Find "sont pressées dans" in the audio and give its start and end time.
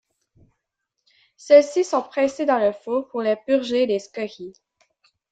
1.83-2.57